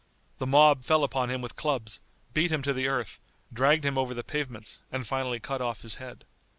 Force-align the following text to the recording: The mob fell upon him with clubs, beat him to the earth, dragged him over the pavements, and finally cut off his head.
The 0.39 0.47
mob 0.47 0.83
fell 0.83 1.03
upon 1.03 1.29
him 1.29 1.41
with 1.43 1.55
clubs, 1.55 2.01
beat 2.33 2.49
him 2.49 2.63
to 2.63 2.73
the 2.73 2.87
earth, 2.87 3.19
dragged 3.53 3.85
him 3.85 3.99
over 3.99 4.15
the 4.15 4.23
pavements, 4.23 4.81
and 4.91 5.05
finally 5.05 5.39
cut 5.39 5.61
off 5.61 5.81
his 5.81 5.97
head. 6.01 6.25